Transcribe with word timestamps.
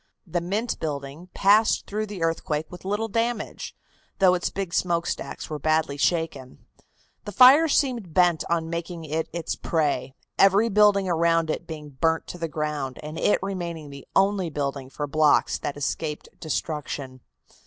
The 0.25 0.41
Mint 0.41 0.79
building 0.79 1.29
passed 1.35 1.85
through 1.85 2.07
the 2.07 2.23
earthquake 2.23 2.71
with 2.71 2.83
little 2.85 3.07
damage, 3.07 3.75
though 4.17 4.33
its 4.33 4.49
big 4.49 4.73
smokestacks 4.73 5.47
were 5.47 5.59
badly 5.59 5.95
shaken. 5.95 6.65
The 7.25 7.31
fire 7.31 7.67
seemed 7.67 8.11
bent 8.11 8.43
on 8.49 8.67
making 8.67 9.05
it 9.05 9.29
its 9.31 9.55
prey, 9.55 10.15
every 10.39 10.69
building 10.69 11.07
around 11.07 11.51
it 11.51 11.67
being 11.67 11.89
burned 11.91 12.25
to 12.29 12.39
the 12.39 12.47
ground, 12.47 12.99
and 13.03 13.19
it 13.19 13.37
remaining 13.43 13.91
the 13.91 14.07
only 14.15 14.49
building 14.49 14.89
for 14.89 15.05
blocks 15.05 15.59
that 15.59 15.77
escaped 15.77 16.29
destruction. 16.39 17.21